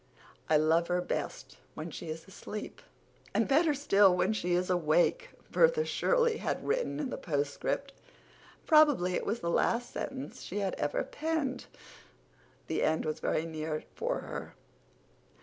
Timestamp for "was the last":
9.27-9.91